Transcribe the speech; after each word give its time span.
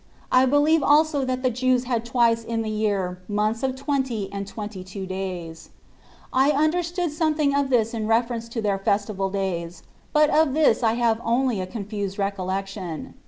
I 0.31 0.47
believe 0.47 0.81
also 0.81 1.23
that 1.25 1.43
the 1.43 1.51
Jews 1.51 1.83
have 1.83 2.03
twice 2.03 2.43
in 2.43 2.63
the 2.63 2.71
year 2.71 3.21
months 3.27 3.61
of 3.61 3.75
twenty 3.75 4.33
and 4.33 4.47
twenty 4.47 4.83
two 4.83 5.05
days. 5.05 5.69
I 6.33 6.49
understood 6.49 7.11
something 7.11 7.53
of 7.53 7.69
this 7.69 7.93
in 7.93 8.07
reference 8.07 8.49
to 8.49 8.63
their 8.63 8.79
festival 8.79 9.29
days, 9.29 9.83
but 10.11 10.31
of 10.31 10.55
this 10.55 10.81
I 10.81 10.93
have 10.93 11.21
only 11.23 11.61
a 11.61 11.67
confused 11.67 12.17
recollection. 12.17 13.13